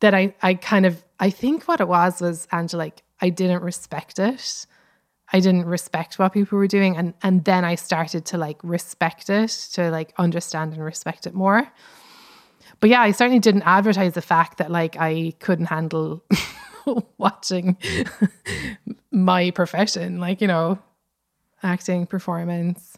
[0.01, 3.63] that I I kind of I think what it was was Angela like I didn't
[3.63, 4.65] respect it.
[5.31, 9.29] I didn't respect what people were doing and and then I started to like respect
[9.29, 11.67] it to like understand and respect it more.
[12.79, 16.23] but yeah, I certainly didn't advertise the fact that like I couldn't handle
[17.17, 17.77] watching
[19.11, 20.79] my profession, like, you know,
[21.63, 22.97] acting, performance.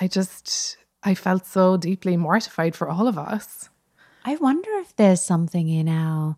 [0.00, 3.68] I just, I felt so deeply mortified for all of us.
[4.24, 6.36] I wonder if there's something in our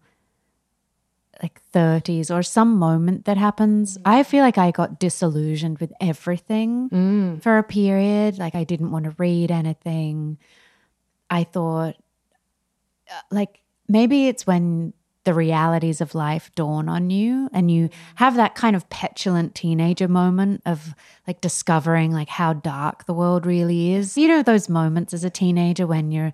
[1.43, 3.97] like 30s or some moment that happens.
[4.05, 7.43] I feel like I got disillusioned with everything Mm.
[7.43, 8.39] for a period.
[8.39, 10.39] Like I didn't want to read anything.
[11.31, 11.95] I thought,
[13.11, 14.93] uh, like, maybe it's when
[15.25, 20.09] the realities of life dawn on you and you have that kind of petulant teenager
[20.09, 20.95] moment of
[21.27, 24.17] like discovering like how dark the world really is.
[24.17, 26.33] You know, those moments as a teenager when you're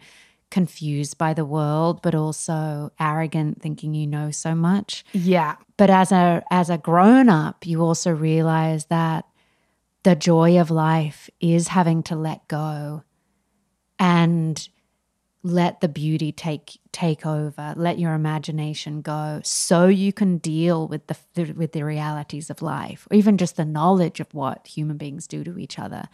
[0.58, 5.56] confused by the world, but also arrogant, thinking you know so much Yeah.
[5.76, 9.22] but as a as a grown up you also realize that
[10.04, 13.02] the joy of life is having to let go
[13.98, 14.68] and
[15.46, 21.06] let the beauty take take over let your imagination go so you can deal with
[21.08, 25.26] the with the realities of life or even just the knowledge of what human beings
[25.26, 26.04] do to each other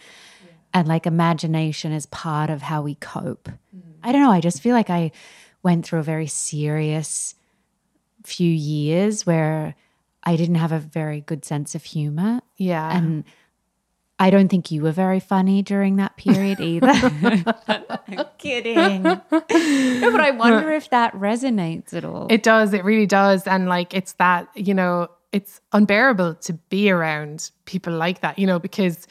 [0.73, 3.49] and like imagination is part of how we cope
[4.03, 5.11] i don't know i just feel like i
[5.63, 7.35] went through a very serious
[8.25, 9.75] few years where
[10.23, 12.41] I didn't have a very good sense of humor.
[12.57, 12.97] Yeah.
[12.97, 13.25] And
[14.19, 16.89] I don't think you were very funny during that period either.
[16.89, 19.03] I'm kidding.
[19.03, 22.27] no, but I wonder if that resonates at all.
[22.31, 22.75] It does.
[22.75, 23.47] It really does.
[23.47, 28.47] And like, it's that, you know, it's unbearable to be around people like that, you
[28.47, 29.07] know, because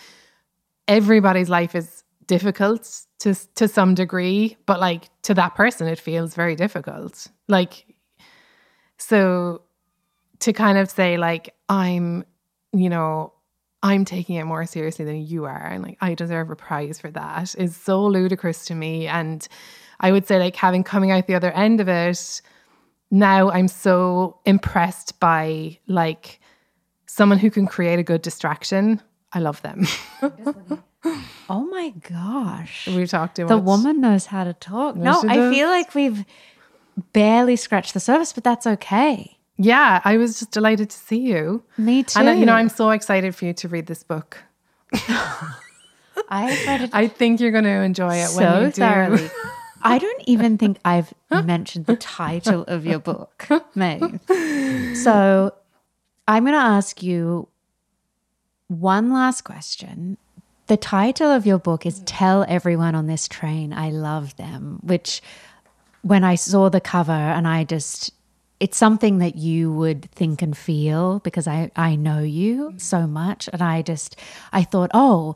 [0.90, 6.36] everybody's life is difficult to to some degree, but like to that person it feels
[6.36, 7.28] very difficult.
[7.48, 7.86] Like
[8.98, 9.62] so
[10.40, 12.26] to kind of say like I'm,
[12.74, 13.34] you know,
[13.84, 17.12] I'm taking it more seriously than you are and like I deserve a prize for
[17.12, 19.48] that is so ludicrous to me and
[20.02, 22.42] I would say like having coming out the other end of it
[23.12, 26.40] now I'm so impressed by like
[27.06, 29.02] someone who can create a good distraction.
[29.32, 29.86] I love them.
[31.50, 32.88] oh my gosh.
[32.88, 34.96] We've talked too The woman knows how to talk.
[34.96, 35.54] Yes, no, I does.
[35.54, 36.26] feel like we've
[37.14, 39.38] barely scratched the surface, but that's okay.
[39.58, 41.64] Yeah, I was just delighted to see you.
[41.78, 42.20] Me too.
[42.20, 44.38] And uh, you know, I'm so excited for you to read this book.
[46.30, 48.72] I've read it I think you're going to enjoy it when so you do.
[48.72, 49.30] thoroughly.
[49.82, 54.20] I don't even think I've mentioned the title of your book, Maeve.
[54.98, 55.54] So
[56.28, 57.48] I'm going to ask you
[58.70, 60.18] one last question.
[60.68, 65.22] The title of your book is Tell Everyone on This Train I Love Them, which
[66.04, 68.14] when I saw the cover and I just
[68.60, 73.50] it's something that you would think and feel because I, I know you so much
[73.52, 74.18] and I just
[74.52, 75.36] I thought, oh,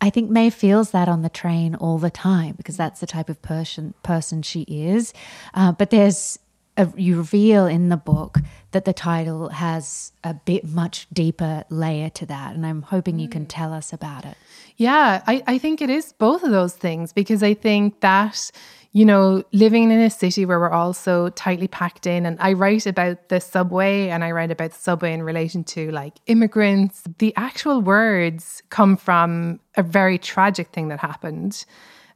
[0.00, 3.28] I think Maeve feels that on the train all the time because that's the type
[3.28, 5.12] of person person she is.
[5.54, 6.38] Uh, but there's
[6.78, 8.38] a, you reveal in the book
[8.70, 13.28] that the title has a bit much deeper layer to that, and I'm hoping you
[13.28, 14.36] can tell us about it.
[14.76, 18.50] Yeah, I, I think it is both of those things because I think that,
[18.92, 22.52] you know, living in a city where we're all so tightly packed in, and I
[22.52, 27.02] write about the subway and I write about the subway in relation to like immigrants.
[27.18, 31.64] The actual words come from a very tragic thing that happened.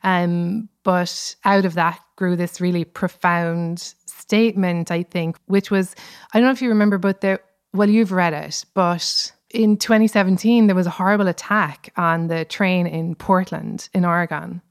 [0.04, 5.94] Um, but out of that grew this really profound statement, I think, which was
[6.32, 7.40] I don't know if you remember, but there,
[7.74, 12.86] well, you've read it, but in 2017, there was a horrible attack on the train
[12.86, 14.62] in Portland, in Oregon,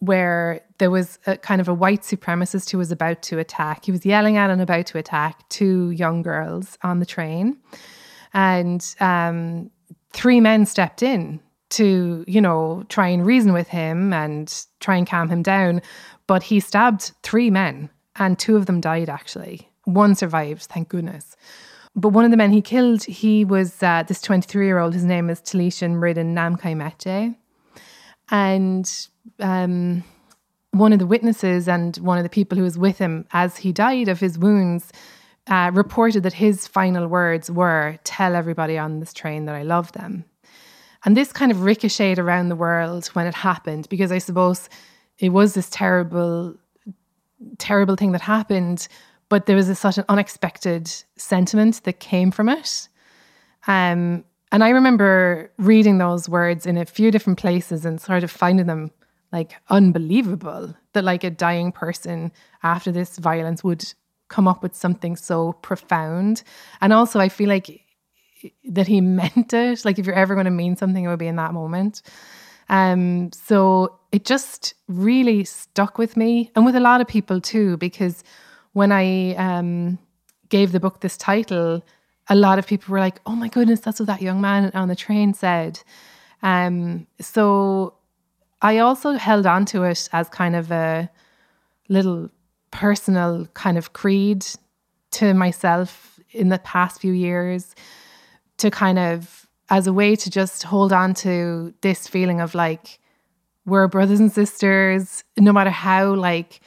[0.00, 3.84] where there was a kind of a white supremacist who was about to attack.
[3.84, 7.56] He was yelling at and about to attack two young girls on the train.
[8.34, 9.70] And um,
[10.12, 11.40] three men stepped in
[11.70, 15.82] to, you know, try and reason with him and try and calm him down.
[16.26, 19.68] But he stabbed three men, and two of them died actually.
[19.84, 21.36] One survived, thank goodness.
[21.94, 24.94] But one of the men he killed, he was uh, this 23 year old.
[24.94, 27.34] His name is Taliesin Myrddin Namkai-Meche.
[28.30, 29.08] And
[29.40, 30.04] um,
[30.72, 33.72] one of the witnesses and one of the people who was with him as he
[33.72, 34.92] died of his wounds
[35.48, 39.92] uh, reported that his final words were, Tell everybody on this train that I love
[39.92, 40.24] them.
[41.04, 44.68] And this kind of ricocheted around the world when it happened because I suppose
[45.18, 46.54] it was this terrible,
[47.58, 48.88] terrible thing that happened,
[49.28, 52.88] but there was a, such an unexpected sentiment that came from it.
[53.66, 58.30] Um, and I remember reading those words in a few different places and sort of
[58.30, 58.90] finding them
[59.30, 62.32] like unbelievable that like a dying person
[62.62, 63.84] after this violence would
[64.28, 66.42] come up with something so profound.
[66.80, 67.82] And also I feel like
[68.64, 69.84] that he meant it.
[69.84, 72.02] Like if you're ever going to mean something, it would be in that moment.
[72.68, 77.76] Um, so it just really stuck with me and with a lot of people too,
[77.76, 78.22] because
[78.72, 79.98] when I um,
[80.48, 81.82] gave the book this title,
[82.28, 84.88] a lot of people were like, oh my goodness, that's what that young man on
[84.88, 85.80] the train said.
[86.42, 87.94] Um, so
[88.62, 91.10] I also held on to it as kind of a
[91.88, 92.30] little
[92.70, 94.46] personal kind of creed
[95.12, 97.74] to myself in the past few years
[98.58, 102.98] to kind of as a way to just hold on to this feeling of like
[103.66, 106.60] we're brothers and sisters no matter how like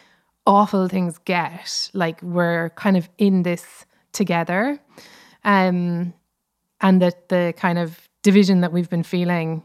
[0.45, 4.79] awful things get like we're kind of in this together.
[5.43, 6.13] Um
[6.79, 9.63] and that the kind of division that we've been feeling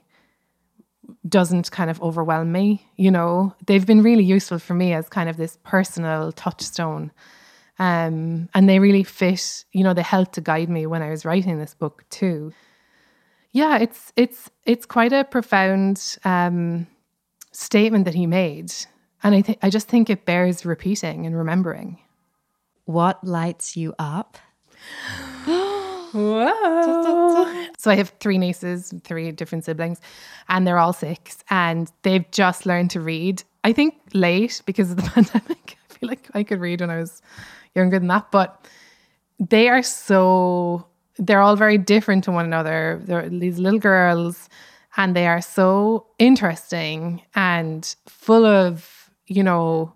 [1.28, 3.54] doesn't kind of overwhelm me you know?
[3.66, 7.12] They've been really useful for me as kind of this personal touchstone.
[7.78, 11.26] Um, and they really fit you know they helped to guide me when i was
[11.26, 12.54] writing this book too
[13.56, 16.86] yeah it's it's it's quite a profound um,
[17.52, 18.72] statement that he made
[19.22, 21.98] and i think i just think it bears repeating and remembering
[22.84, 24.36] what lights you up
[26.12, 27.66] Whoa.
[27.76, 30.00] So I have three nieces, three different siblings,
[30.48, 33.42] and they're all six, and they've just learned to read.
[33.64, 35.76] I think late because of the pandemic.
[35.90, 37.20] I feel like I could read when I was
[37.74, 38.66] younger than that, but
[39.38, 40.86] they are so
[41.18, 43.00] they're all very different to one another.
[43.04, 44.48] They're these little girls,
[44.96, 49.92] and they are so interesting and full of, you know,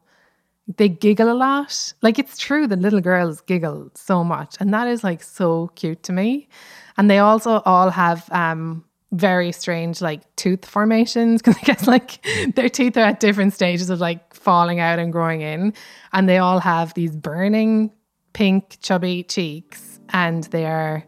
[0.76, 1.92] they giggle a lot.
[2.02, 6.02] Like it's true that little girls giggle so much, and that is like so cute
[6.04, 6.48] to me.
[6.96, 12.24] And they also all have um, very strange like tooth formations because I guess like
[12.54, 15.74] their teeth are at different stages of like falling out and growing in,
[16.12, 17.90] and they all have these burning
[18.32, 21.04] pink chubby cheeks, and they are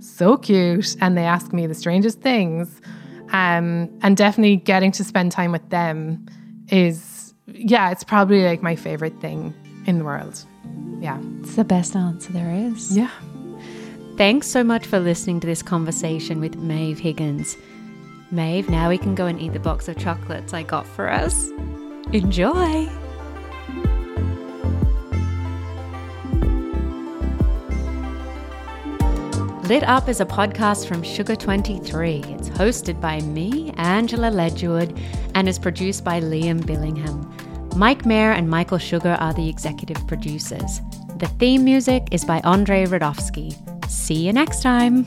[0.00, 2.80] so cute, and they ask me the strangest things.
[3.32, 6.26] Um, and definitely getting to spend time with them
[6.68, 9.54] is yeah, it's probably like my favorite thing
[9.86, 10.44] in the world.
[11.00, 11.20] Yeah.
[11.40, 12.96] It's the best answer there is.
[12.96, 13.10] Yeah.
[14.16, 17.56] Thanks so much for listening to this conversation with Maeve Higgins.
[18.30, 21.50] Maeve, now we can go and eat the box of chocolates I got for us.
[22.12, 22.88] Enjoy!
[29.68, 32.22] Lit Up is a podcast from Sugar 23.
[32.28, 34.94] It's hosted by me, Angela Ledgerwood,
[35.34, 37.74] and is produced by Liam Billingham.
[37.74, 40.82] Mike Mayer and Michael Sugar are the executive producers.
[41.16, 43.56] The theme music is by Andre Radovsky.
[43.88, 45.06] See you next time.